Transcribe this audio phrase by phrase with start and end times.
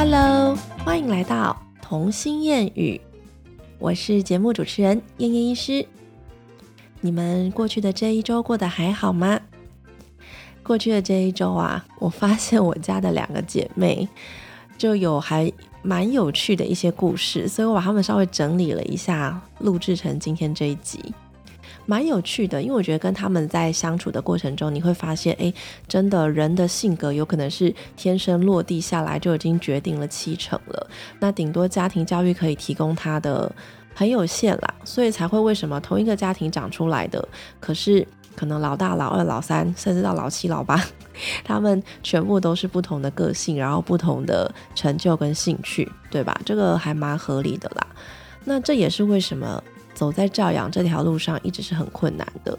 [0.00, 3.00] Hello，欢迎来到童心谚语，
[3.80, 5.84] 我是节目主持人燕燕医师。
[7.00, 9.40] 你们过去的这一周过得还好吗？
[10.62, 14.08] 过去的这一周啊，我发现我家的两个姐妹
[14.78, 15.52] 就有还
[15.82, 21.12] 蛮有趣的一些故事，所以我把它们稍微整理了一下，录制成今天这一集。
[21.90, 25.50] 蛮有趣的，因为我觉得跟他们在相处的过程中，你会发现，哎，
[25.88, 30.86] 真的人的性格有可能是天生落地下来就已经决定了七成了。
[31.18, 33.50] 那顶多家庭教育可以提供他的
[33.94, 37.26] 很有限啦，所以才会为什么同一个家庭长出来的，
[37.58, 40.78] 可是可能老大、老二、老三，甚至到老七、老八，
[41.42, 46.38] 他们全部都是不同的个性，然后不同的成就跟兴趣，对吧？
[46.44, 47.86] 这个还蛮合理的啦。
[48.44, 49.64] 那这也是为什么。
[49.98, 52.56] 走在教养这条路上一直是很困难的，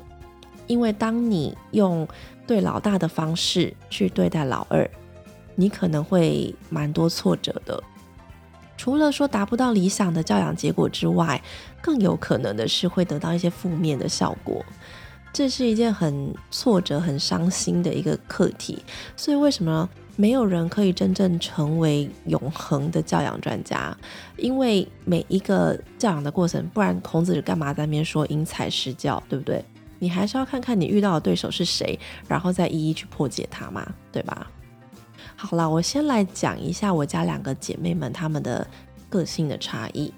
[0.68, 2.06] 因为当你用
[2.46, 4.86] 对老大的方式去对待老二，
[5.56, 7.82] 你可能会蛮多挫折的。
[8.76, 11.42] 除了说达不到理想的教养结果之外，
[11.82, 14.62] 更有可能的是会得到一些负面的效果。
[15.32, 18.84] 这是一件很挫折、很伤心的一个课题。
[19.16, 19.88] 所以为什么？
[20.16, 23.96] 没有人可以真正成为永恒的教养专家，
[24.38, 29.64] 因为每一个教养的过程，不然孔子干嘛在那边说因材施教，对不对？
[29.98, 34.50] 你还是要看看你遇到的对手是谁，然后再一一去破解它嘛，对吧？
[35.36, 38.66] 好了，我先来讲一下我家两个姐妹们她们的
[39.10, 40.14] 个性的差异。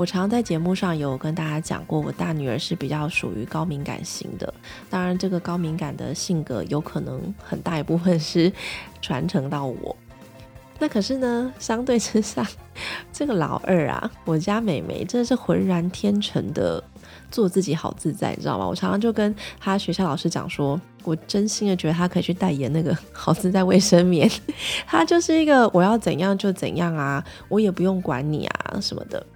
[0.00, 4.54] 我常常在节目上有跟大家讲过，我大女儿是比较属于高敏感型的。
[4.88, 8.50] 当然，这个高敏感的性格有可能很大一部分是
[9.02, 9.94] 传承到我。
[10.78, 12.48] 那可是呢，相对之下，
[13.12, 16.82] 这个老二啊，我家美眉真的是浑然天成的
[17.30, 18.66] 做自己，好自在，你知道吗？
[18.66, 24.26] 我常常就跟他学校老师讲说，我真心的觉得他可以去代言那个 好自在卫生棉。
[24.88, 29.26] 他就是一个我要怎样就怎样啊，我也不用管你啊什么的。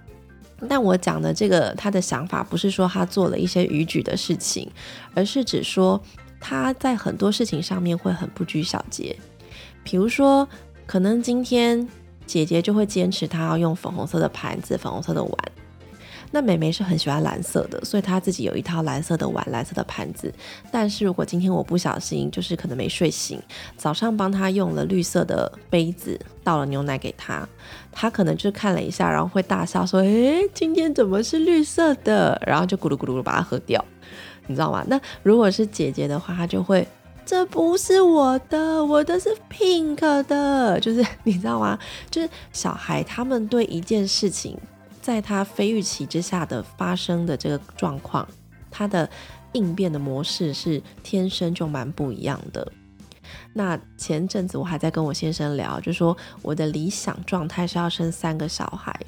[0.69, 4.69] 但我讲的这个他的想法，不是说他做了一些逾矩的事情，
[5.13, 6.01] 而是指说
[6.39, 9.15] 他在很多事情上面会很不拘小节。
[9.83, 10.47] 比如说，
[10.85, 11.87] 可能今天
[12.25, 15.37] 姐姐就会坚持她要用粉红色的盘子、粉红色的碗。
[16.35, 20.29] 那美眉是很喜欢蓝色的，所以她自己有一套蓝色的碗、蓝色的盘子。
[20.69, 23.41] 但是如果今天我不小心，就是可能没睡醒，
[23.77, 27.47] 早上帮她用了绿色的杯子倒了牛奶给她，
[27.89, 33.85] 她可能就看了一下，然后会大笑说：“诶，今天怎么是绿色的？”然后就咕噜咕噜把它喝掉，
[34.47, 34.83] 你知道吗？
[34.89, 36.85] 那如果是姐姐的话，她就会
[37.25, 41.79] ：“这不是我的，我的是 pink 的。”就是 你知道吗？
[42.11, 44.57] 就是小孩他们对一件事情。
[45.05, 48.27] 在他非预期之下的发生的这个状况，
[48.71, 49.07] 他的
[49.53, 52.71] 应变的模式是天生就蛮不一样的。
[53.53, 58.99] 那前阵子我还在跟我先生聊，就说我的理想状态是要生三个小孩。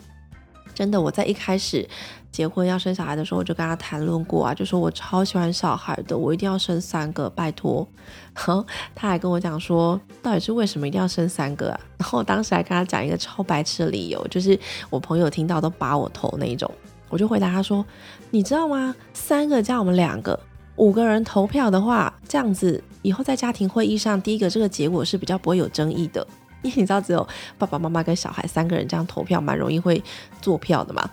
[0.77, 1.83] 真的，我在一开始
[2.31, 7.87] 结婚要生小孩的时候，我就跟他谈论过啊，就说我超喜欢小孩的，我一定要生三个，拜托。
[8.35, 11.79] 然后他还跟我讲说，到底是为什么一定要生三个啊？
[11.97, 14.55] 然后我当时还跟他讲一个超白痴的理由，就是
[14.91, 16.71] 我朋友听到都拔我头那一种。
[17.09, 17.83] 我就回答他说，
[18.29, 18.93] 你知道吗？
[19.15, 20.39] 三个加我们两个，
[20.75, 26.27] 五个人投票的话，这样子以后在家庭会议上，第一个这个结果是比较不会有争议的。
[26.75, 30.01] 你知道，只有爸爸妈妈跟小孩三个人这样投票，蛮容易会
[30.41, 31.09] 做票的嘛。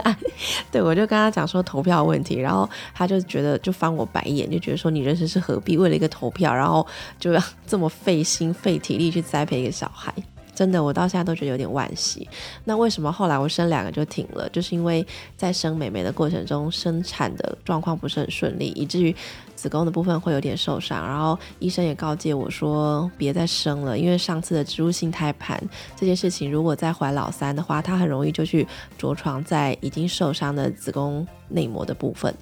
[0.70, 6.86] 对，我就跟他讲说投票问题，然后他就觉得就翻我白眼，就觉得说你人生是何必为了一个投票，然后
[7.18, 10.12] 就要 这么费心费体力去栽培一个小孩。
[10.54, 12.28] 真的，我到现在都觉得有点惋惜。
[12.64, 14.46] 那为什么后来我生两个就停了？
[14.50, 15.04] 就是因为
[15.34, 19.16] 在生美美的过程中，生产的状况不是很顺利，以至于
[19.62, 21.06] 子宫的部分会有点受伤。
[21.06, 25.62] 然后医生也告诫我说，别再生了，因为上次的植入性胎盘
[25.94, 28.66] 这件事情，如果再怀老三的话，它很容易就去
[28.98, 32.34] 着床在已经受伤的子宫内膜的部分。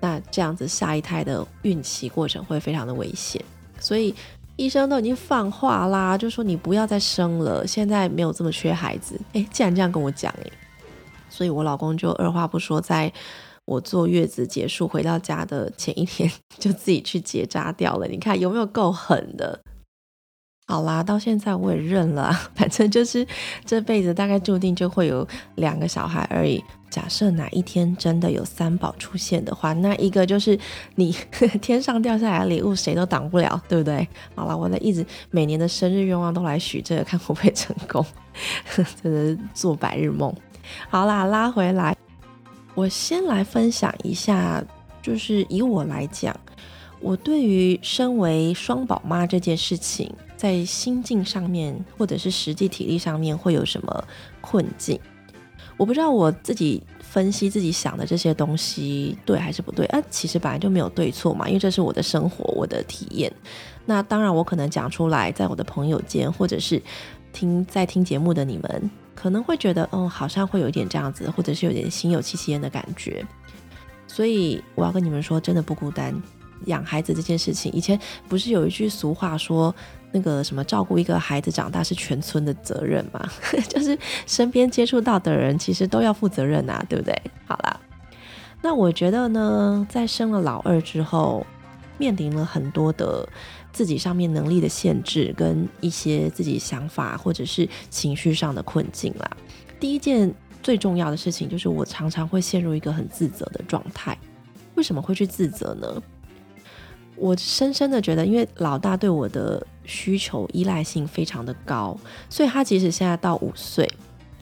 [0.00, 3.44] 那这样子下一胎的孕期过程会非常的危险，
[3.78, 4.14] 所以。
[4.56, 9.18] 医生都已经放话啦，就说你不要再生了，现在没有这么缺孩子。
[9.32, 10.50] 哎，既然这样跟我讲，哎，
[11.30, 13.10] 所以我老公就二话不说，在
[13.64, 18.06] 我坐月子结束回到家的前一天， 就自己去结扎掉了。
[18.06, 19.60] 你看有没有够狠的？
[20.66, 23.26] 好啦，到现在我也认了， 反正就是
[23.66, 25.26] 这辈子大概注定就会有
[25.56, 26.62] 两个小孩而已。
[26.88, 30.58] 假设哪一天真的有三宝出现的话，那一个就是
[30.94, 31.14] 你
[31.60, 34.06] 天上掉下来的礼物，谁都挡不了，对不对？
[34.34, 38.04] 好了，我在一直每年的生日愿望都来许这个，看会不会成功，
[39.02, 40.34] 真的是做白日梦。
[40.88, 41.96] 好啦，拉回来，
[42.74, 44.64] 我先来分享一下，
[45.02, 46.34] 就是以我来讲，
[47.00, 50.12] 我对于身为双宝妈这件事情。
[50.34, 54.04] 在心境上面或者是实际体力上面会有什么
[54.40, 54.98] 困境。
[55.76, 60.02] 我不知道我自己分析自己想的这些东西对还是不对啊？
[60.10, 63.32] 其实本来就没有对错嘛，因为这是我的生活，我的体验。
[63.86, 66.82] 那当然，我可能讲出来，在我的朋友间或者是
[67.32, 73.24] 听在听节目的你们，可能会觉得，嗯，好像会有一点这样子，或者是有点心有戚戚焉的感觉。
[74.06, 76.14] 所以我要跟你们说，真的不孤单。
[76.66, 77.98] 养孩子这件事情，以前
[78.28, 79.74] 不是有一句俗话说，
[80.12, 83.28] 那个什么照顾一个孩子长大是全村的责任嘛？
[83.68, 83.98] 就是
[84.28, 87.20] 身边接触到的人，其实都要负责任啊，对不对？
[87.46, 87.80] 好啦，
[88.60, 91.44] 那我觉得呢，在生了老二之后，
[91.98, 93.28] 面临了很多的
[93.72, 99.30] 自己上面能力的限制，跟一些自己想法或者是情绪上的困境啦。
[99.80, 100.32] 第一件
[100.62, 104.16] 最重要的事情，就是我常常会陷入一个很自责的状态。
[104.74, 106.02] 为什么会去自责呢？
[107.16, 111.96] 我深深的觉得，因为老大对我的需求依赖性非常的高，
[112.28, 113.88] 所以他即使现在到五岁，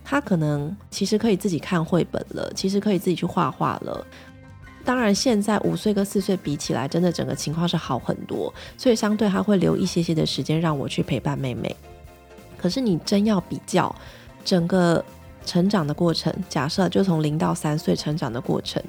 [0.04, 4.06] 他可能其实可以自己看绘本了，其实可以自己去画画了。
[4.84, 11.74] 当然，现在五岁跟四岁比起来，真的整个情况是好很多，所以相对他会留一些些的时间让我去陪伴妹妹。
[12.56, 13.94] 可是你真要比较
[14.44, 15.04] 整个
[15.44, 18.82] 成长的过程，假设就从零到三岁成长的过程，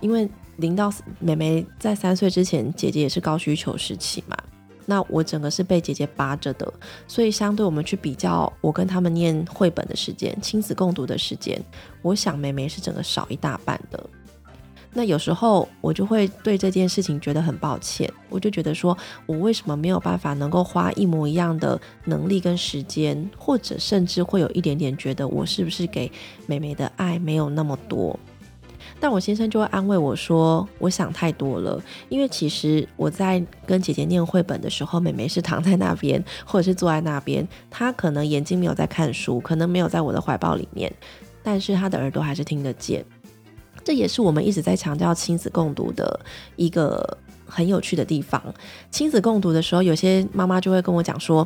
[0.00, 0.28] 因为。
[0.56, 4.36] 零到妹妹在三岁之前，姐姐也是高需求时期嘛。
[4.84, 6.70] 那我整个是被姐姐扒着的，
[7.08, 11.58] 所以相对我们去比较，我跟他们念绘本的时间、亲子共读的时间，
[12.02, 13.98] 我想妹妹是整个少一大半的。
[14.92, 18.96] 那有时候我就会对这件事情觉得很抱歉，我就觉得说
[19.26, 26.10] 我为什么没有办法能够花一模一样的能力跟时间，或者甚至会有一点点觉得我是不是给
[26.46, 28.18] 妹妹的爱没有那么多。
[28.98, 40.92] 但我先生就会安慰我说：“我想太多了，因为其实我在跟姐姐念绘本的时候，妹妹是躺在那边，或者是坐在那边，她可能眼睛没有在看书，可能没有在我的怀抱里面，
[41.42, 43.02] 但是她的耳朵还是听得见。
[43.90, 46.20] 这也是我们一直在强调亲子共读的
[46.54, 48.40] 一个很有趣的地方。
[48.92, 51.44] 亲子共读的时候，有些妈妈就会跟我讲说。”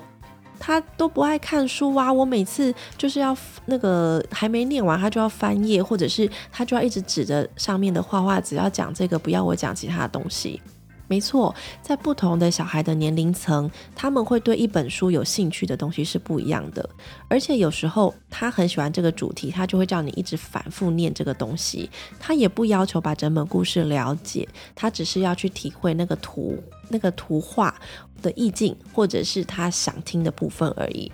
[0.60, 2.10] 他都不爱看书啊！
[2.10, 3.36] 我每次就是要
[3.66, 10.60] 那个还没念完，他就要翻页，或者是他就要一直指着上面的画画，只要讲这个，不要我讲其他的东西。
[11.06, 16.88] 没错，在不同的小孩的年龄层，他们会对一本书有兴趣的东西是不一样的。
[17.28, 21.90] 而且有时候他很喜欢这个主题，他就会叫你一直反复念这个东西。
[22.18, 26.58] 他也不要求把整本故事了解，他只是要去体会那个图、
[26.88, 27.74] 那个图画
[28.22, 31.12] 的意境，或者是他想听的部分而已。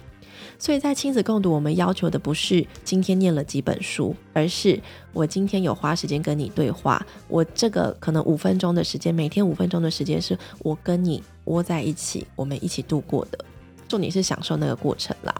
[0.60, 4.78] 所以在亲子共读，我们要求的不是今天念了几本书，而是
[5.14, 7.04] 我今天有花时间跟你对话。
[7.28, 13.42] 我这个可能五分钟的时间，每天五分钟的时间，是我跟你窝在一起，我们一起度过的。
[13.88, 15.34] 重点是享受那个过程啦。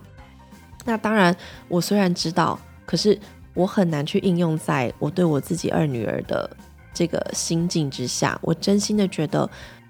[0.87, 1.37] 那当然，
[1.69, 3.17] 我虽然知道，可是
[3.53, 6.49] 我很难去应用在我对我自己二女儿的
[6.95, 8.41] 这个心境之下。
[8.43, 9.49] 我真心的觉得，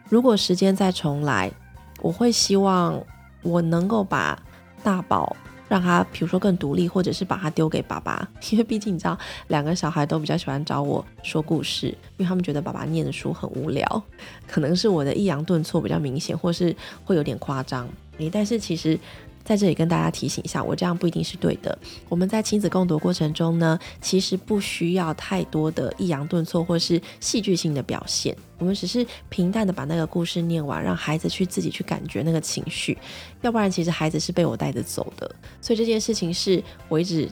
[0.08, 1.52] 如果时间再重来，
[2.00, 3.00] 我会希望
[3.42, 4.36] 我能够把。
[4.82, 5.36] 大宝
[5.68, 9.18] 让他，比如说更独立，或者是把他丢给爸爸， 因为毕竟你知道，
[9.48, 14.02] 两个小孩都比较喜欢找我说故事，因为他们觉得爸爸念的书很无聊，
[14.48, 16.74] 可能是我的抑扬顿挫比较明显，或是
[17.04, 17.88] 会有点夸张。
[18.32, 18.99] 但是其实。
[19.44, 21.76] 在这里跟大家提醒一下，我这样不一定是对的。
[22.09, 32.97] 我们在亲子共读过程中呢，其实不需要太多的抑扬顿挫或是戏剧性的表现，我们只是平淡的把那个故事念完，让孩子去自己去感觉那个情绪。
[33.42, 35.30] 要不然，其实孩子是被我带着走的。
[35.61, 37.28] 所以这件事情是我一直。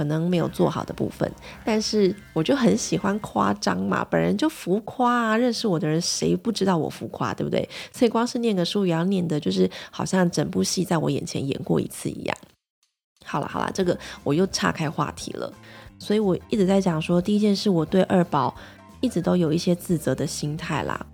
[0.00, 1.30] 可能没有做好的部分，
[1.62, 5.36] 但是我就很喜欢夸张嘛，本人就浮夸啊。
[5.36, 7.68] 认识我的人谁不知道我浮夸，对不对？
[7.92, 12.34] 所以光是念个书也要念的，就是好像整部戏在我眼前演过一次一样。
[13.26, 15.52] 好了好了，这个我又岔开话题了。
[15.98, 18.56] 所以我一直在讲说，第一件事，我对二宝
[19.02, 21.04] 一直都有一些自责的心态啦，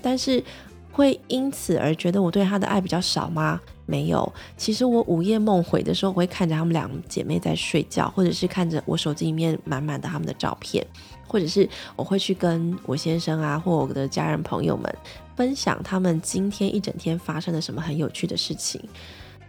[0.00, 0.42] 但是。
[0.92, 3.60] 会因此而觉得我对他的爱比较少吗？
[3.86, 10.86] 没有，其实我午夜梦回的时候，我会看着她们两姐妹在睡觉，或者是看着我手机里面满满的她们的照片，
[11.26, 14.92] 或者是我会去跟我先生啊，或我的家人朋友们
[15.34, 18.80] 分享他们今天一整天发生了什么很有趣的事情。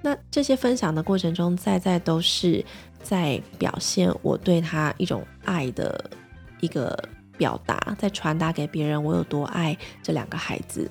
[0.01, 2.65] 那这些分享的过程中，在在都是
[3.03, 6.09] 在表现我对他一种爱的
[6.61, 6.97] 一个
[7.37, 10.89] 表达，在传达给别人我有多爱这两个孩子。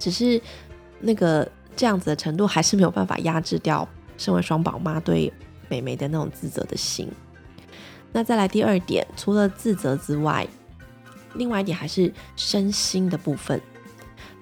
[0.00, 0.40] 只是
[0.98, 3.88] 那个这样子的程度，还是没有办法压制掉
[4.18, 5.32] 身为双宝妈对
[5.68, 7.08] 美眉的那种自责的心。
[8.10, 10.44] 那再来第二点，除了自责之外，
[11.34, 13.60] 另外一点还是身心的部分。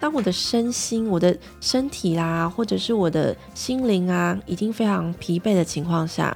[0.00, 6.34] 当我的身心、我的身体啦，或者是我的心灵啊，已经非常疲惫的情况下，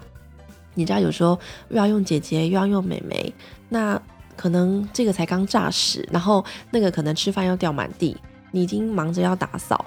[0.74, 1.38] 你知道有时候
[1.68, 3.32] 又要用姐姐，又要用妹妹，
[3.68, 4.00] 那
[4.36, 8.16] 可能这个才刚炸屎，然后那个可能吃饭又掉满地，
[8.52, 9.84] 你已经忙着要打扫。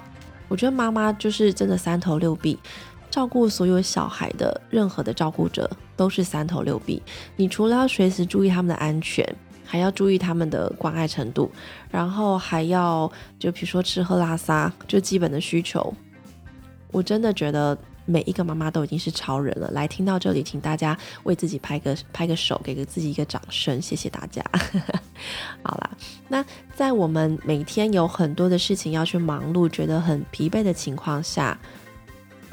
[0.48, 2.58] 我觉得妈妈就是真的三头六臂，
[3.10, 7.02] 照顾所有小孩的任何的照顾者都是三头六臂。
[7.36, 9.26] 你除了要随时注意他们的安全。
[9.68, 11.50] 还要注意他们的关爱程度，
[11.90, 15.92] 然后还要就比如说吃喝拉撒，就基本的需求。
[16.92, 19.70] 我真的觉得每一个妈妈都已经是超人了。
[19.72, 24.42] 来听到这里，请大家为自己拍个拍个手，给个自己一个掌声，谢谢大家。
[25.62, 25.90] 好啦，
[26.28, 26.44] 那
[26.74, 31.58] 在我们每天有很多的事情要去忙碌，觉得很疲惫的情况下，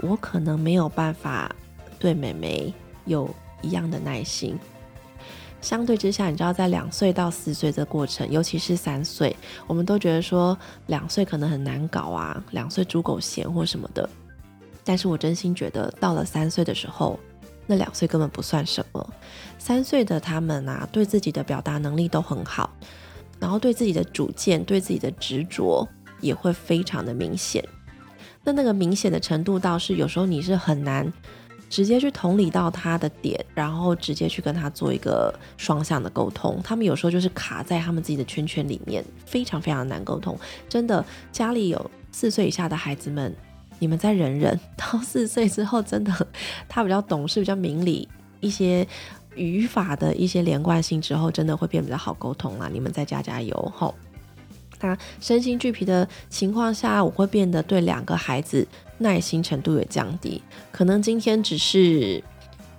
[0.01, 1.50] 我可能没有办法
[1.98, 2.74] 对美眉
[3.05, 4.60] 有一样的耐心。
[5.62, 9.33] 相对之下，你知道，在两岁到四岁的过程，尤其是三岁，
[9.65, 10.57] 我们都觉得说
[10.88, 14.10] 两岁可能很难搞啊，两岁猪狗嫌或什么的。
[14.83, 17.19] 但是我真心觉得，到了三岁的时候，
[17.67, 19.13] 那两岁根本不算什么。
[19.57, 22.69] 三岁的他们啊，对自己的表达能力都很好，
[23.39, 25.87] 然后对自己的主见、对自己的执着
[26.19, 27.63] 也会非常的明显。
[28.43, 31.11] 那那个明显的程度，倒是有时候你是很难。
[31.69, 36.61] 直接去同理到他的点，然后直接去跟他做一个双向的沟通。
[36.63, 40.37] 他们有时候就是卡在他们自己的圈圈里面，非常非常难沟通。
[40.69, 43.35] 真的，家里有四岁以下的孩子们，
[43.83, 46.27] 你们再忍忍， 到四岁之后，真的
[46.69, 48.07] 他比较懂事、比较明理，
[48.39, 48.87] 一些
[49.35, 52.69] 语法的一些连贯性之后，真的会变比较好沟通啦。
[52.71, 53.93] 你们再加加油吼！
[54.79, 58.65] 那身心俱疲的情况下，我会变得对两个孩子
[58.99, 60.41] 耐心程度也降低。
[60.71, 62.23] 可能今天只是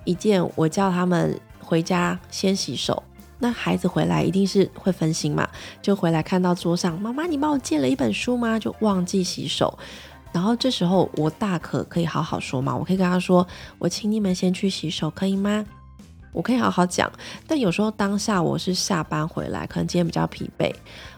[0.05, 3.03] 一件，我叫他们回家先洗手。
[3.37, 5.47] 那孩子回来一定是会分心嘛？
[5.83, 8.57] 就回来看到桌上，妈妈，你帮我借了一本书吗？
[8.57, 9.77] 就忘记洗手。
[10.35, 13.47] 然后这时候我大可可以好好说嘛，我可以跟他说，
[13.79, 15.65] 我请你们先去洗手，可以吗？
[16.33, 17.09] 我可以好好讲。
[17.47, 20.69] 但有时候当下我是下班回来，可能今天比较疲惫。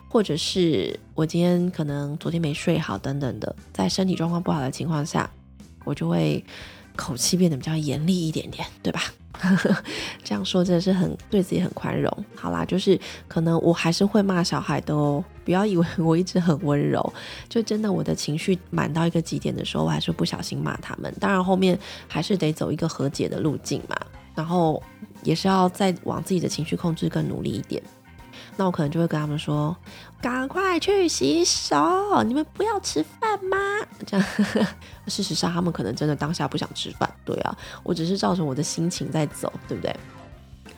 [0.07, 5.27] 或者是我今天可能昨天没睡好等等的，在身体状况不好的情况下，
[5.83, 6.45] 我就会
[6.97, 9.01] 口气变得比较严厉一点点，对吧？
[10.23, 12.11] 这样说真的是很对自己很宽容。
[12.35, 17.13] 好啦，就是可能我还是会骂小孩的哦，不要以为我一直很温柔，
[17.47, 21.13] 就真的我的情绪满到一个极点的时候，我还是不小心骂他们。
[21.19, 21.77] 当然后面
[22.07, 23.95] 还是得走一个和解的路径嘛，
[24.33, 24.81] 然后
[25.21, 27.79] 也是要再往自己的情绪控制更努力一点。
[28.55, 29.75] 那我可能就会跟他们说
[30.21, 33.57] ：“赶快去洗手，你们不要吃饭吗？”
[34.05, 34.25] 这样，
[35.07, 37.09] 事实上他们可能真的当下不想吃饭。
[37.23, 39.95] 对啊，我只是造成我的心情在走，对不对？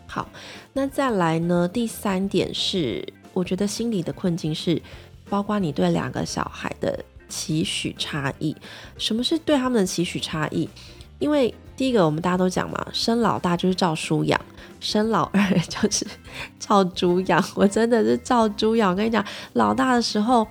[0.08, 0.28] 好，
[0.74, 1.68] 那再来呢？
[1.68, 4.82] 第三点是，我觉得心理的困境是，
[5.30, 8.56] 包括你对两个小孩的期许差异。
[8.98, 10.68] 什么是对他们的期许差异？
[11.20, 14.38] 因为第一个，我们大家都讲嘛，生老大就是照书养。
[14.82, 16.06] 生老二就是
[16.60, 18.92] 照猪养，我真的是照猪养。
[18.92, 20.46] 我跟你讲，老大的时候，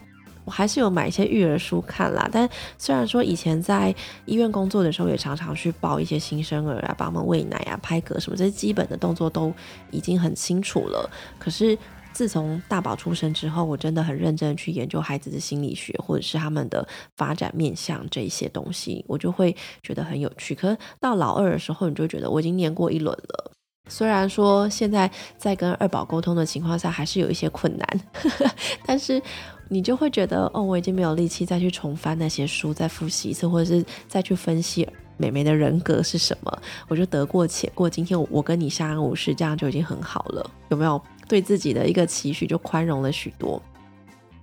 [0.47, 2.27] 我还是有买一些育儿书看啦。
[2.33, 3.95] 但虽然说以前在
[4.25, 9.53] 医院工作的时候，也常常去抱一些新生儿啊，帮他们喂奶啊、拍嗝什么这些基本的动作都
[9.91, 11.11] 已经很清楚了。
[11.39, 11.77] 可是
[12.19, 16.85] 自从大宝出生之后，我真的很认真去研究孩子的心理学，或者是他们的
[17.17, 20.53] 发展面向这一些东西，我就会觉得很有趣。
[20.53, 23.53] 可是到老二的时候，你就觉得我已经念过一轮了。
[23.89, 28.01] 虽然说现在在跟二宝沟通的情况下还是有一些困难，
[28.85, 29.23] 但是
[29.69, 34.85] 你就会觉得哦，我已经没有力气再去重翻那些书，再复习一次，或者是再去分析
[35.17, 37.89] 美眉的人格是什么，我就得过且过。
[37.89, 41.01] 今天我跟你相安无事，这样就已经很好了，有没有？
[41.29, 43.63] 对自己的一个期许就宽容了许多。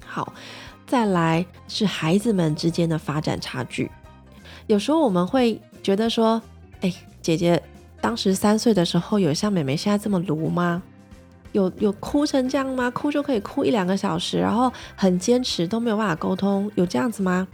[0.05, 0.31] 好，
[0.87, 3.91] 再来是孩子们之间的发展差距，
[4.67, 6.41] 有时候我们会觉得说，
[6.81, 7.61] 哎，姐姐。
[8.01, 10.83] 当时三岁的时候，有像美美现在这么卢吗？
[11.53, 12.87] 有有哭成这样吗？
[12.91, 17.47] 哭就可以哭一两个小时，然后很坚持都没有办法沟通，有这样子吗？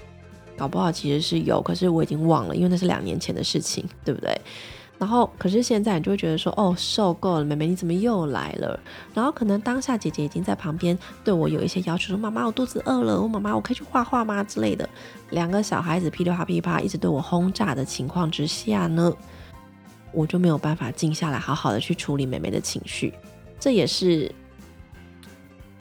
[0.57, 4.41] 搞不好其实是有，可是我已经忘了，因为那是两年前的事情，对不对？
[5.01, 8.79] 然后可是现在你就会觉得说，哦，受够了，美美你怎么又来了？
[9.15, 14.88] 然后可能当下姐姐已经在旁边对我有一些要求，说妈妈我肚子饿了，我妈妈我可以去画画吗之类的。
[15.31, 19.12] 两个小孩子噼里啪噼啪一直对我轰炸的情况之下呢？
[20.12, 23.12] 我就没有办法静下来，好好的去处理美美的情绪，
[23.60, 24.31] 这也是，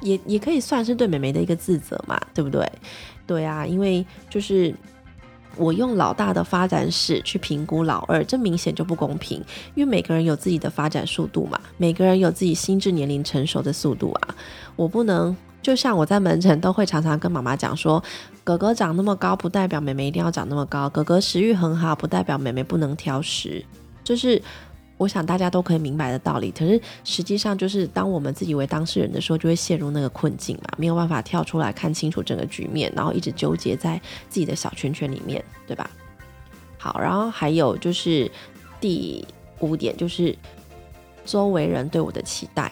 [0.01, 2.67] 也也可以算是对美美的一个自责嘛，对不对？
[3.27, 4.75] 对啊，因为就是
[5.57, 9.43] 我用老大的发展史去评估老二，这明显就不公平，
[9.75, 14.35] 因为每个人有自己的发展速度嘛，每个人有自己心智年龄成熟的速度啊，
[14.77, 18.03] 我不能就像我在门诊都会常常跟妈妈讲说，
[18.43, 23.63] 哥哥长那么高不代表妹妹一定要长那么高，哥哥食欲很好不代表妹妹不能挑食，
[24.03, 24.41] 就是
[25.01, 26.51] 我想大家都可以明白的道理。
[26.51, 35.91] 可是实际上就是当我们自己为当事人的时候，就会陷入那个困境嘛，没有办法跳出来看清楚整个局面，然后一直纠结在自己的小圈圈里面，对吧？
[36.77, 38.31] 好，然后还有就是
[38.79, 39.27] 第
[39.61, 40.37] 五点就是
[41.25, 42.71] 周围人对我的期待。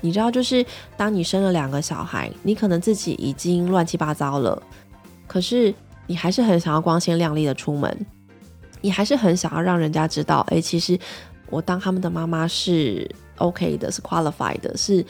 [0.00, 0.66] 你知道，就是
[0.96, 4.60] 当你生了两个小孩，你可能自己已经乱七八糟了，
[5.26, 5.72] 可是
[6.06, 8.06] 你还是很想要光鲜亮丽的出门，
[8.80, 10.96] 你还是很想要让人家知道，哎，其实
[11.50, 15.04] 我当他们的妈妈是 OK 的，是 qualified 的，是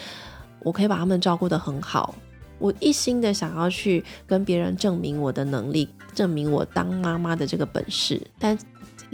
[0.60, 2.14] 我可以把他们照顾得很好，
[2.58, 8.58] 我一心的想要去跟别人证明我的能力，证明我当妈妈的这个本事，但。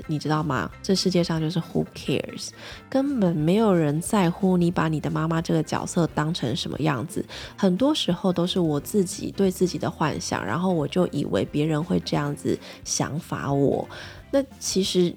[0.08, 0.68] 你知道吗？
[0.82, 2.48] 这世界上就是 Who cares？
[2.90, 7.24] 根本没有人在乎你把你的妈妈这个角色当成什么样子。
[7.56, 13.88] 很多时候都是我自己对自己的幻想，然后我就以为别人会这样子想法我。
[14.32, 15.14] 那其实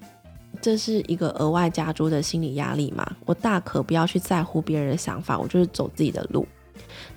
[0.62, 3.06] 这是一个额外加诸的心理压力嘛？
[3.26, 6.48] 我大可不要去在乎别人的想法，我就是走自己的路。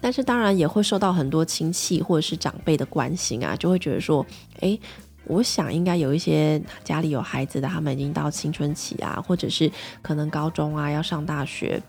[0.00, 4.24] 但是当然也会受到很多亲戚或者是长辈的关心啊，就会觉得说，
[4.60, 4.78] 诶。
[5.26, 9.70] 我想应该有一些家里有孩子的，他们已经到青春期啊，或者是
[10.02, 11.80] 可能高中啊要上大学，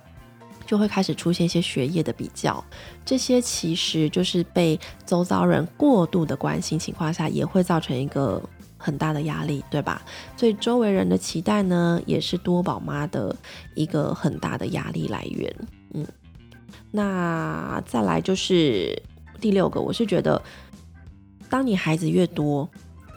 [0.67, 2.63] 就会开始出现一些学业的比较。
[3.03, 8.39] 这些其实就是被周遭人过度的关心情况下，也会造成一个
[8.81, 10.01] 很大的压力，对吧？
[10.35, 13.35] 所以周围人的期待呢，也是多宝妈的
[13.75, 15.55] 一个很大的压力来源。
[15.93, 16.05] 嗯，
[16.89, 18.99] 那再来就是
[19.39, 20.41] 第六个，我是觉得，
[21.49, 22.67] 当你孩子越多。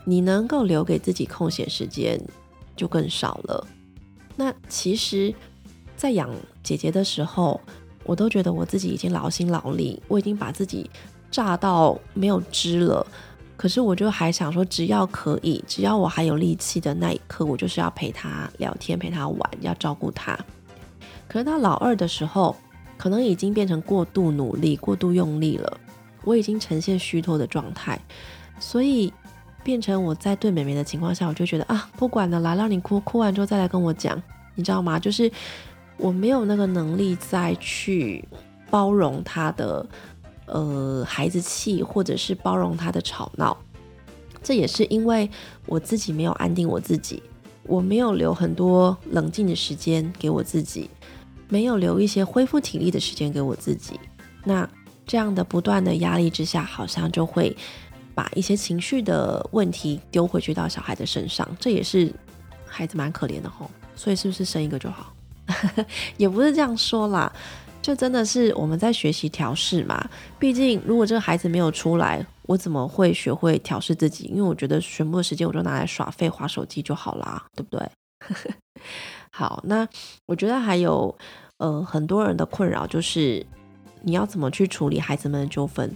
[0.06, 2.21] 你能够留给自己空闲时间
[2.76, 3.66] 就更少了。
[4.37, 5.35] 那其实，
[5.97, 6.28] 在养
[6.62, 7.59] 姐姐的时候，
[8.02, 10.90] 我都觉得我自己已经劳心劳力，我已经把自己
[11.30, 13.06] 炸到没有汁了。
[13.64, 20.39] 可是我就还想说，只要可以，只要我还有力气的那一刻，我就是要陪他聊天，陪他玩，要照顾他。
[21.26, 22.54] 可是到老二的时候，
[22.99, 25.80] 可能已经变成过度努力、过度用力了，
[26.25, 27.99] 我已经呈现虚脱的状态，
[28.60, 29.10] 所以。
[29.62, 34.23] 变成我在对美美的情况下，我就觉得啊，不管了，来让你哭，哭完之后再来跟我讲，
[34.56, 34.99] 你知道吗？
[34.99, 35.32] 就是
[35.97, 38.23] 我没有那个能力再去
[38.69, 39.86] 包容他的
[40.47, 43.57] 呃孩子气，或者是包容他的吵闹。
[44.43, 45.30] 这也是因为
[45.67, 47.23] 我自己没有安定我自己，
[47.63, 50.91] 我没有留很多冷静的时间给我自己，
[51.49, 53.99] 没有留一些恢复体力的时间给我自己。
[54.45, 54.69] 那
[55.07, 57.57] 这样的不断的压力之下，好像就会。
[58.17, 62.15] 把一些情绪的问题丢回去到小孩的身上，这也是
[62.65, 63.69] 孩子蛮可怜的吼。
[63.97, 65.13] 所以是不是生一个就好？
[66.17, 67.33] 也不是这样说啦，
[67.84, 70.08] 这真的是我们在学习调试嘛。
[70.38, 74.25] 毕竟如果这个孩子没有出来，我怎么会学会调试自己？
[74.28, 77.86] 因为我觉得全部的时间我就拿来耍废、划手机就好啦，对不对？
[79.30, 79.86] 好，那
[80.25, 81.14] 我觉得还有
[81.58, 83.44] 呃很多人的困扰就是
[84.00, 85.94] 你要怎么去处理孩子们的纠纷。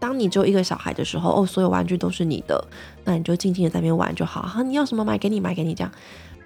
[0.00, 2.66] 当你只有一个小孩的时候，哦，所有玩具都是你的，
[3.04, 4.42] 那你就静静的在那边玩就好。
[4.42, 5.92] 哈，你要什么买给你，买给你这样。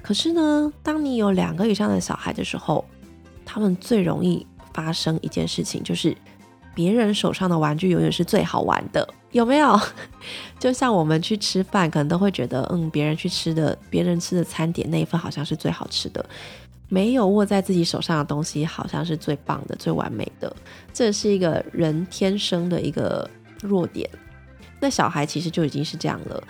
[0.03, 2.85] 可是呢，当你有两个以上的小孩的时候，
[3.51, 6.17] 他们最容易发生一件事情，就是
[6.75, 9.77] 别人手上的玩具永远是最好玩的，有没有？
[10.61, 16.25] 就像我们去吃饭，可能都会觉得，嗯，别人去吃的，别人吃的餐点那一份好像是最好吃的，
[16.89, 20.55] 没有握在自己手上的东西，好像是最棒的、最完美的。
[20.93, 23.29] 这是一个人天生的一个。
[23.63, 24.09] 弱点，
[24.81, 26.43] 那小孩其实就已经是这样了。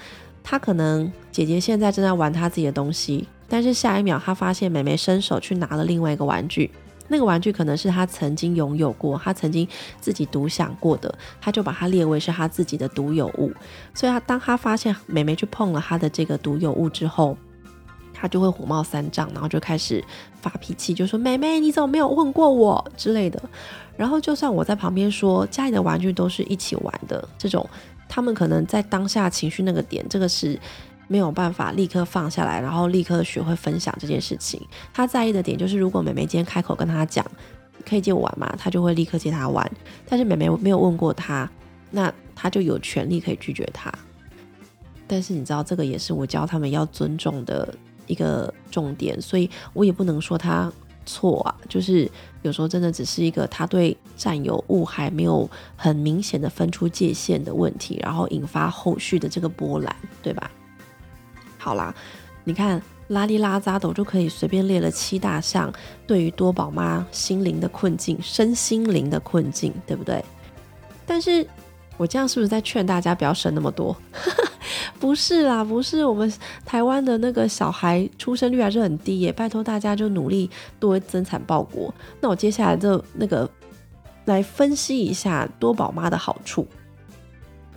[0.45, 6.71] 他可能姐姐现在正在玩他自己的东西，但是下一秒他发现妹妹伸手去拿了另外一个玩具，
[7.11, 9.67] 那个玩具可能是他曾经拥有过，他曾经
[10.01, 13.53] 自己独享过的，他就把它列为是他自己的独有物。
[13.93, 17.37] 所以他当他发现妹妹去碰了他的这个独有物之后，
[18.15, 20.05] 他就会火冒三丈，然后就开始
[20.41, 23.43] 发脾气，就说：“妹妹，你怎么没有问过我之类的。”
[23.97, 27.69] 然后，就算我在旁边说家里的玩具都是一起玩的，这种
[28.09, 30.59] 他们可能在当下情绪那个点，这个是
[31.11, 34.65] 没有办法立刻放下来，然后立刻学会分享这件事情。
[34.95, 37.27] 他在意的点就是，如果妹妹今天开口跟他讲
[37.85, 38.55] 可以借我玩吗？
[38.57, 39.69] 他就会立刻借他玩。
[40.09, 41.51] 但是妹妹没有问过他，
[41.91, 43.93] 那他就有权利可以拒绝他。
[45.09, 47.75] 但是你知道，这个也是我教他们要尊重的
[48.07, 50.73] 一个重点，所以我也不能说他。
[51.07, 52.09] 错啊，就是
[52.43, 60.49] 有时候真的只是一个他对占有物还没有很明显的分出界限的问题，然后引发后续的这个波澜，对吧？
[61.61, 61.95] 好啦，
[62.43, 65.71] 你看拉里拉扎的，我就可以随便列了七大项
[66.07, 70.25] 对于多宝妈心灵的困境、身心灵的困境，对不对？
[71.05, 71.47] 但是
[71.99, 73.95] 我这样是不是在劝大家不要生那么多？
[74.99, 76.33] 不是啦，不是，我们
[76.65, 81.93] 台湾的那个小孩出生率还是很低耶，拜托大家就努力多增产报国。
[82.21, 83.49] 那我接下来就那个
[84.27, 86.67] 来分析一下多宝妈的好处。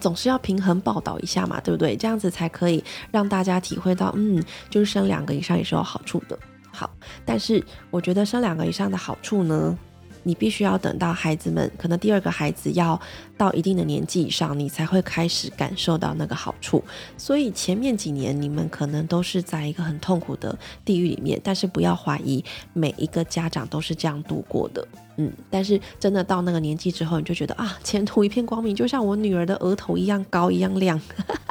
[0.04, 1.96] 总是要平衡报道一下嘛，对不对？
[1.96, 6.38] 这样子才可以让大家体会到，嗯，就是生两个以上也是有好处的。
[6.74, 6.90] 好，
[7.24, 9.78] 但是我觉得生两个以上的好处呢？
[10.26, 13.00] 你必须要等到孩子们可能第二个孩子要
[13.38, 16.84] 到一定的年纪以上，你才会开始感受到那个好处。
[17.18, 24.86] 所以前面几年你们可能都是在一个很痛苦的地狱里面，但是不要怀疑每一个家长都是这样度过的。
[25.18, 31.00] 嗯，但是真的到那个年纪之后，你就觉得啊，前途一片光明，就像我女儿的额头一样高一样亮。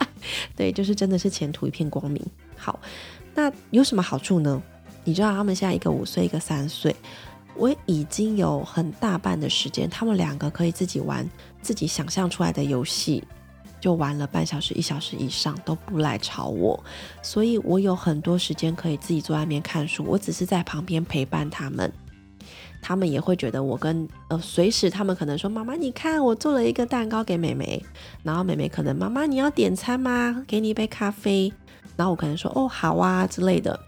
[0.56, 2.24] 对，就是真的是前途一片光明。
[2.56, 2.78] 好，
[3.34, 4.62] 那有什么好处呢？
[5.04, 6.94] 你知道他们现在一个五岁，一个三岁。
[7.54, 11.28] 我已经有很大半的时间，他们两个可以自己玩
[11.60, 13.22] 自己想象出来的游戏，
[13.78, 16.82] 就玩了半小时、一小时以上都不来吵我，
[17.22, 20.02] 所以我有很多时间可以自己坐外面看书。
[20.06, 21.92] 我只是在旁边陪伴他们，
[22.82, 27.82] 他们也会觉得我跟呃随时他们可能说妈妈，你看我做了一个蛋糕给妹妹，
[28.24, 30.44] 然后妹妹可能妈妈你要点餐吗？
[30.46, 31.50] 给你一杯咖啡，
[31.96, 33.78] 然后我可能说哦好啊之类的。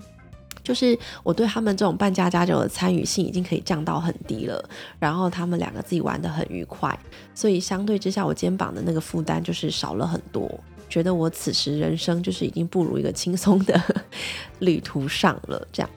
[0.63, 4.67] 就是我对他们这种半家家酒的参与性已经可以降到很低了，
[4.99, 6.99] 然后他们两个自己玩的很愉快，
[7.35, 10.51] 所以相对之下我肩膀的那个负担就是少了很多，
[10.89, 13.79] 觉得我此时人生就是已经步入一个轻松的
[14.61, 15.69] 旅途上了。
[15.71, 15.91] 这样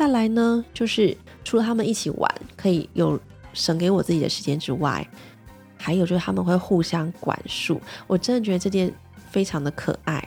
[0.00, 3.20] 再来呢，就是除了他们一起玩可以有
[3.52, 5.06] 省给我自己的时间之外，
[5.76, 8.90] 还有就是他们会互相管束，我真的觉得这件
[9.30, 10.26] 非常的可爱。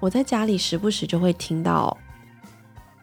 [0.00, 1.96] 我在家里时不时就会听到。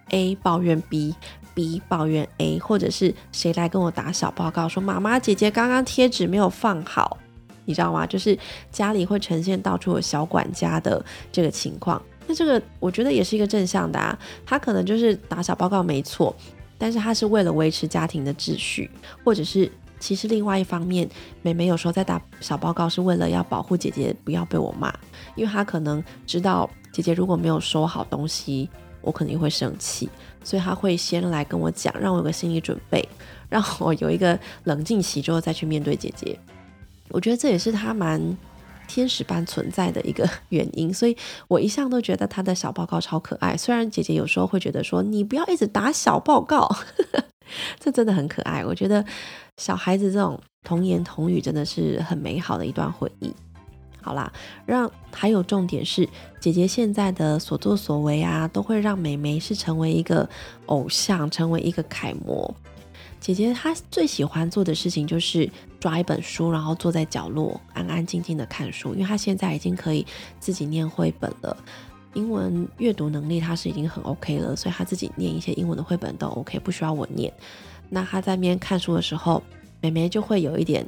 [0.10, 7.18] A 抱怨 B，B 抱怨 A，或者是谁来跟我打小报告说妈妈姐姐刚刚贴纸没有放好，
[7.64, 8.06] 你知道吗？
[8.06, 8.38] 就是
[8.72, 12.02] 家里会呈现到处有小管家的这个情况。
[12.30, 14.16] 那这个我觉得也是一个正向的啊，
[14.46, 16.34] 他可能就是打小报告没错，
[16.78, 18.88] 但是他是为了维持家庭的秩序，
[19.24, 21.10] 或者是其实另外一方面，
[21.42, 24.94] 妹妹有时候在打小报告是为了要保护姐姐不要被我骂，
[25.34, 28.70] 因为她可能知道姐姐如果没有收好东西。
[29.02, 30.10] 我肯定会生气，
[30.44, 33.08] 所以他会先来跟我讲，让我有个心理准备，
[33.48, 36.38] 让我有一个冷静期之后再去面对姐姐。
[37.08, 38.22] 我觉得这也是他蛮
[38.90, 41.16] 天使般存在的一个 原因，所以
[41.48, 43.56] 我一向都觉得他的小报告超可爱。
[43.56, 46.68] 虽然姐姐有时候会觉得说你不要一直打小报告，
[47.80, 48.66] 这真的很可爱。
[48.66, 49.06] 我觉得
[49.58, 53.32] 小孩子这种童言童语真的是很美好的一段回忆。
[54.02, 54.32] 好啦，
[54.66, 56.08] 让还有重点是，
[56.40, 60.28] 姐姐现在的所作所为啊，都会让美眉是成为一个
[60.68, 62.52] 偶像，成为一个楷模。
[63.20, 70.06] 姐姐她最喜欢做的事情就是抓一本书，然后坐在角落安安静静的看书，因为她现在已经可以
[70.40, 71.56] 自己念绘本了，
[72.14, 77.34] 英文阅读能力她是已经很 OK 了，所以她自己念一些英文的绘本都 OK，不需要我念。
[77.90, 79.44] 那她在边看书的时候，
[79.82, 80.86] 美眉就会有一点。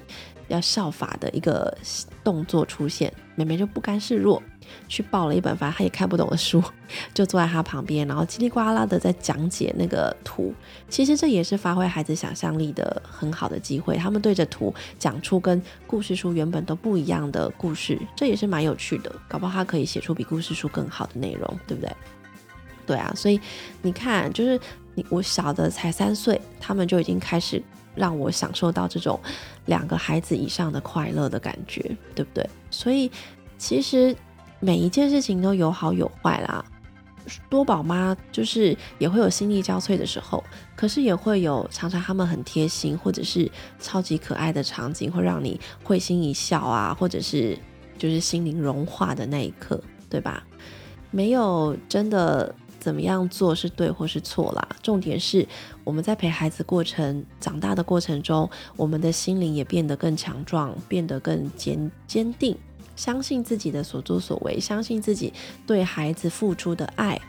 [0.48, 1.74] 要效法的一个
[2.26, 4.44] 动作出现，妹妹就不甘示弱，
[4.88, 6.64] 去抱了一本反正他也看不懂的书，
[7.14, 10.54] 就坐在他旁边，然后叽里呱啦的在讲解那个图。
[10.90, 19.12] 其实这也是发挥孩子想象力的很好的机会，他们对着图讲出跟故事书原本都不一样的故事，这也是蛮有趣的。
[19.28, 21.96] 搞不好他可以写出比故事书更好的内容，对不对？
[22.86, 23.40] 对啊，所以
[23.82, 24.60] 你看，就是
[24.96, 27.62] 你我小的才三岁，他们就已经开始。
[27.94, 29.20] 让我享受到这种
[29.66, 31.82] 两个孩子以上的快乐的感觉，
[32.16, 32.50] 对不对？
[32.70, 33.12] 所以
[33.58, 34.16] 其实
[34.62, 36.64] 每一件事情都有好有坏啦。
[37.50, 40.42] 多宝妈就是也会有心力交瘁的时候，
[40.76, 47.58] 可是也会有常常他们很贴心或者是超级可爱的场景，会让你会心一笑啊，或者是
[47.98, 50.44] 就是心灵融化的那一刻，对吧？
[51.12, 52.56] 没有真的。
[52.82, 54.68] 怎么样做是对或是错啦？
[54.82, 55.48] 重点是
[55.84, 62.58] 我们在陪孩子过程长大的过程中，我们的心灵也变得更强壮，变得更坚坚定，
[62.96, 65.34] 相信自己的所作所为，相信自己
[65.66, 67.20] 对孩子付出的爱，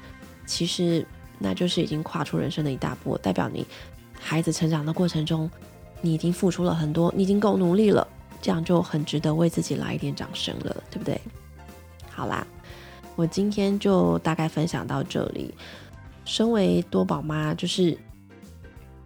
[0.47, 1.07] 其实
[1.39, 3.67] 那就是已经跨出人生的一大步，代表你
[4.19, 5.51] 孩子成长的过程中，
[6.01, 8.07] 你已经付出了很多，你已经够努力了，
[8.41, 11.21] 这样就很值得为自己来一点掌声了，对不对？
[12.11, 12.47] 好啦。
[13.15, 15.53] 我今天就大概分享到这里。
[16.25, 17.95] 身为多宝妈，就是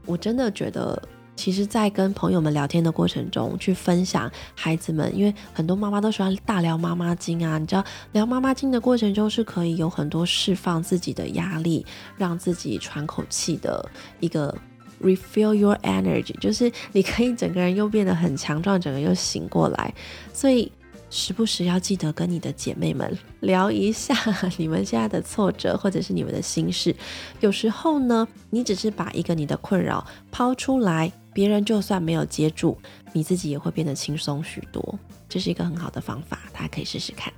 [0.05, 1.03] 我真的觉得
[1.37, 7.59] 其实，在跟朋友们聊天的过程中，去分享孩子们，因为很多妈妈都喜欢大聊妈妈经啊。
[7.59, 11.85] 你知道，聊妈妈经的过程中，是可以有很多释放自己的压力，
[12.17, 14.57] 让自己喘口气的一个
[15.03, 19.95] refill your energy， 就是你可以整个人又变得很强壮，整个又醒过来。
[20.33, 20.73] 所以。
[21.09, 24.13] 时不时要记得跟你的姐妹们聊一下
[24.59, 26.95] 你们现在的挫折或者是你们的心事。
[27.39, 32.79] 有时候呢，你只是把一个你的困扰抛出来，别人就算没有接住，
[33.13, 34.99] 你自己也会变得轻松许多。
[35.29, 37.31] 这是一个很好的方法，大家可以试试看。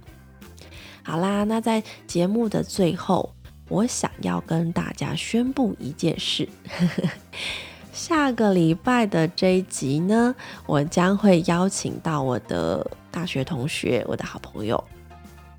[1.03, 3.35] 好啦，那在节目的最后，
[3.69, 6.49] 我想要跟大家宣布一件事。
[7.93, 10.33] 下个礼拜的这一集呢，
[10.65, 14.85] 我将会邀请到我的大学同学，我的好朋友。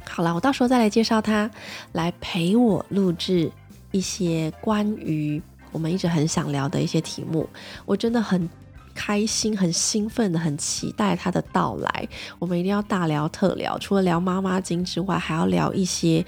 [0.09, 1.51] 好了，我到时候再来介绍他，
[1.91, 3.51] 来陪我录制
[3.91, 7.47] 一些关于我们一直很想聊的一些题目。
[7.85, 8.49] 我真的很
[8.95, 12.07] 开心、很兴奋的，很期待他的到来。
[12.37, 16.25] 我们一定要大聊特聊，除了聊妈妈经之外，还要聊一些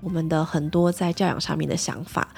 [0.00, 2.28] 我们的很多在教养上面的想法。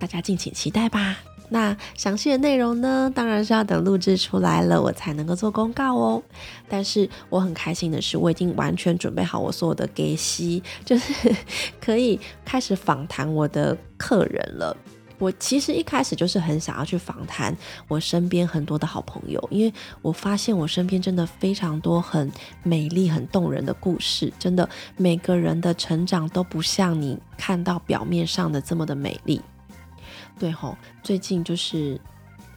[0.00, 1.16] 大家敬请期待吧。
[1.50, 6.22] 那详细的内容呢，当然是要等录制出来了，我才能够做公告哦。
[6.68, 11.32] 但是我很开心的是，我已经完全准备好我所有的给息，就是
[11.80, 14.76] 可以开始访谈我的客人了。
[15.18, 17.56] 我其实一开始就是很想要去访谈
[17.88, 19.72] 我身边很多的好朋友，因为
[20.02, 22.30] 我发现我身边真的非常多很
[22.62, 24.32] 美丽、很动人的故事。
[24.38, 29.40] 真的，每个人的成长都不像你看到表面上的这么的美丽。
[30.38, 32.00] 对吼，最近就是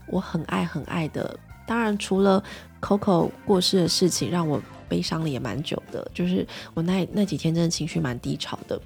[0.07, 2.43] 我很爱很爱的，当然除了
[2.81, 8.81] Coco 过世的事情让我悲伤了也蛮久的，就是我那那几天真的情绪蛮低潮的。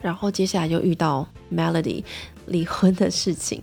[0.00, 2.04] 然后接下来就遇到 Melody
[2.46, 3.62] 离婚的事情，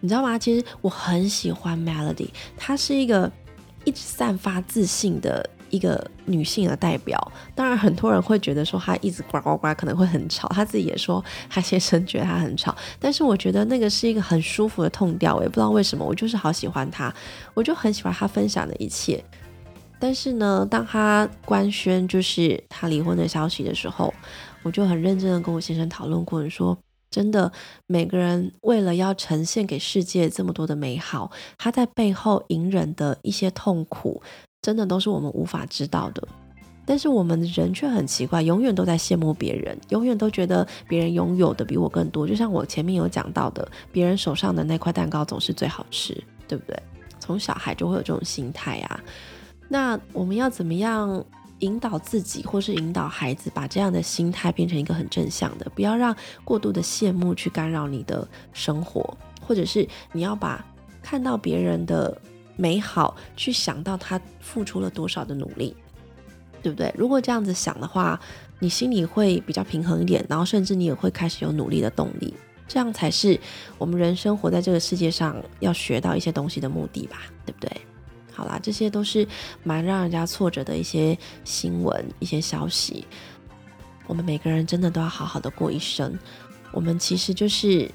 [0.00, 0.38] 你知道吗？
[0.38, 3.30] 其实我很喜欢 Melody，她是一个
[3.84, 5.48] 一直散发自信的。
[5.70, 17.14] 一个女性的代表，当然很多人会觉得说她一直呱呱呱可能会很吵，她自己也说她先生觉得她很吵，但是我觉得那个是一个很舒服的痛调，我也不知道为什么，我就是好喜欢她，
[17.54, 19.22] 我就很喜欢她分享的一切。
[20.00, 24.12] 但是呢，当她官宣就是她离婚的消息的时候，
[24.62, 26.76] 我就很认真的跟我先生讨论过，说
[27.10, 27.50] 真的，
[27.86, 34.22] 每个人为了要呈现给世界这么多的美好，他在背后隐忍的一些痛苦。
[34.62, 36.28] 真的都是我们无法知道的，
[36.84, 42.28] 但是我们人却很奇怪，永远都在羡慕别人，永远都觉得别人拥有的比我更多。
[42.28, 46.12] 就像我前面有讲到的，别人手上的那块蛋糕总是最好吃，
[46.46, 46.78] 对不对？
[47.18, 49.00] 从小孩就会有这种心态啊。
[49.66, 51.24] 那我们要怎么样
[51.60, 55.70] 引导自己，或是引导孩子，把这样的心态变成一个很正向的？
[55.74, 60.64] 不要让过度的羡慕去干扰你的生活，或者是你要把
[61.00, 62.20] 看到别人的。
[62.56, 65.74] 美好，去想到他付出了多少的努力，
[66.60, 66.92] 对不对？
[66.94, 68.20] 如果这样子想的话，
[68.58, 72.34] 你心里会比较平衡一点，然后甚至你也会开始有努力的动力，
[72.68, 73.40] 这样才是
[73.78, 77.80] 我们人生活在这个世界上要学到一些东西的目的吧，对不对？
[78.32, 79.26] 好啦，这些都是
[79.62, 83.06] 蛮让人家挫折的一些新闻、一些消息。
[84.06, 86.18] 我们每个人真的都要好好的过一生。
[86.72, 87.90] 我们其实就是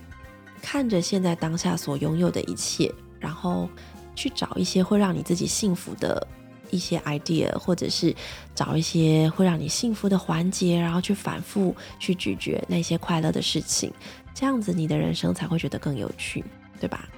[0.62, 3.70] 看着现在当下所拥有的一切，然后。
[4.18, 6.26] 去找一些会让你自己幸福的
[6.72, 8.16] 一些 idea，或者是
[8.56, 13.92] 找一些会让你幸福的环节，然后去反复去咀嚼那些快乐的事情，
[14.34, 16.42] 这样子你的人生才会觉得更有趣，
[16.80, 17.10] 对吧？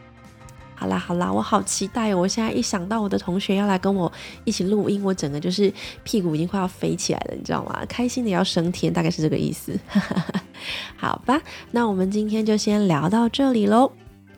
[0.79, 2.13] 好啦好啦，我好期待！
[2.13, 4.11] 我现在一想到我的同学要来跟我
[4.43, 7.83] 一起录音，我整个就是屁股已经快要飞起来了，你知道吗？
[7.89, 9.75] 开心的要升天，大概是这个意思。
[10.95, 13.91] 好吧，那我们今天就先聊到这里喽。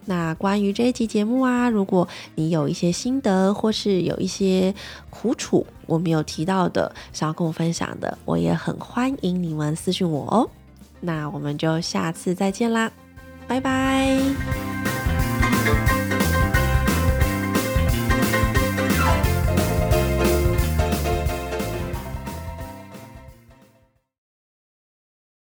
[0.06, 4.73] 那关于这一期节目啊，如果你有一些心得，或是有一些
[5.10, 10.49] 苦楚我没有提到的，想要跟我分享的，我也很欢迎你们私信我哦。
[11.02, 12.89] 那我们就下次再见啦，
[13.45, 15.09] 拜拜。